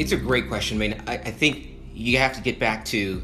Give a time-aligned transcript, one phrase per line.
[0.00, 0.78] it's a great question.
[0.78, 3.22] I mean, I, I think you have to get back to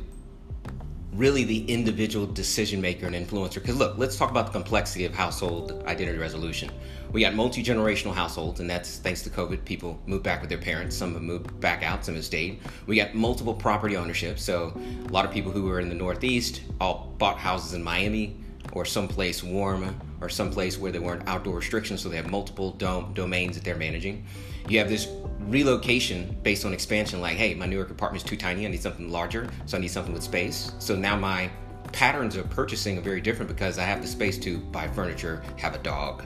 [1.14, 3.54] really the individual decision maker and influencer.
[3.54, 6.70] Because look, let's talk about the complexity of household identity resolution.
[7.12, 9.64] We got multi generational households, and that's thanks to COVID.
[9.64, 10.94] People moved back with their parents.
[10.94, 12.04] Some have moved back out.
[12.04, 12.60] Some have stayed.
[12.86, 14.38] We got multiple property ownership.
[14.38, 18.36] So a lot of people who were in the Northeast all bought houses in Miami
[18.72, 22.00] or someplace warm or someplace where there weren't outdoor restrictions.
[22.00, 24.24] So they have multiple dom- domains that they're managing.
[24.68, 25.08] You have this
[25.48, 28.80] relocation based on expansion like hey my new york apartment is too tiny i need
[28.80, 31.48] something larger so i need something with space so now my
[31.92, 35.74] patterns of purchasing are very different because i have the space to buy furniture have
[35.74, 36.24] a dog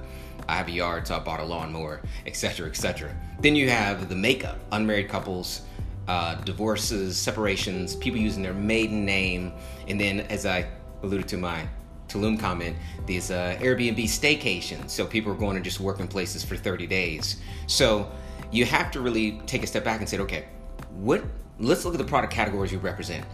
[0.49, 4.15] i have a yard so i bought a lawnmower etc etc then you have the
[4.15, 5.63] makeup unmarried couples
[6.09, 9.53] uh, divorces separations people using their maiden name
[9.87, 10.67] and then as i
[11.03, 11.69] alluded to my
[12.11, 14.91] Tulum comment, these uh, Airbnb staycations.
[14.91, 17.37] So people are going to just work in places for 30 days.
[17.67, 18.11] So
[18.51, 20.47] you have to really take a step back and say, okay,
[20.91, 21.25] what?
[21.59, 23.25] Let's look at the product categories you represent,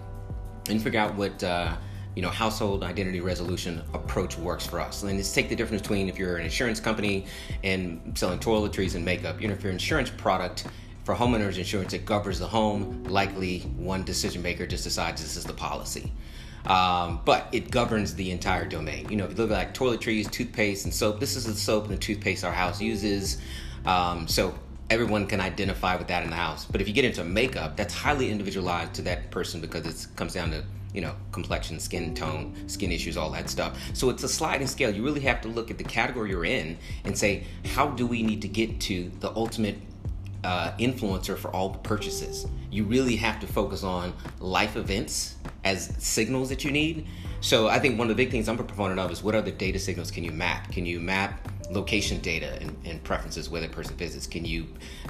[0.69, 1.77] and figure out what uh,
[2.17, 5.03] you know household identity resolution approach works for us.
[5.03, 7.27] And let's take the difference between if you're an insurance company
[7.63, 9.41] and selling toiletries and makeup.
[9.41, 10.67] You know, if you're insurance product
[11.05, 13.05] for homeowners insurance, it governs the home.
[13.05, 16.13] Likely, one decision maker just decides this is the policy.
[16.67, 19.09] Um, but it governs the entire domain.
[19.09, 21.84] You know, if you look at like toiletries, toothpaste, and soap, this is the soap
[21.84, 23.39] and the toothpaste our house uses.
[23.84, 24.55] Um, so
[24.91, 26.64] everyone can identify with that in the house.
[26.64, 30.34] But if you get into makeup, that's highly individualized to that person because it comes
[30.34, 33.78] down to you know complexion, skin tone, skin issues, all that stuff.
[33.92, 34.91] So it's a sliding scale.
[34.91, 38.22] You really have to look at the category you're in and say, how do we
[38.22, 39.77] need to get to the ultimate
[40.42, 42.47] uh, influencer for all the purchases?
[42.70, 45.36] You really have to focus on life events
[45.67, 47.06] as signals that you need.
[47.41, 49.50] So I think one of the big things I'm a proponent of is what other
[49.50, 50.70] data signals can you map?
[50.70, 54.27] Can you map location data and, and, preferences where the person visits?
[54.27, 54.67] Can you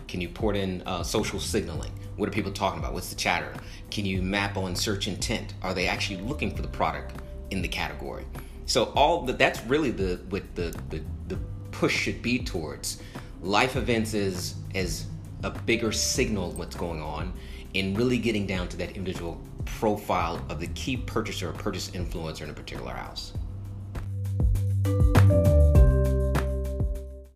[0.08, 1.92] can you port in uh, social signaling?
[2.16, 2.94] What are people talking about?
[2.94, 3.52] What's the chatter?
[3.90, 5.52] Can you map on search intent?
[5.62, 8.24] Are they actually looking for the product in the category?
[8.64, 11.38] So all the, that's really the what the, the the
[11.70, 13.02] push should be towards.
[13.42, 15.06] Life events is as
[15.42, 17.34] a bigger signal of what's going on
[17.78, 22.42] in really getting down to that individual profile of the key purchaser or purchase influencer
[22.42, 23.32] in a particular house.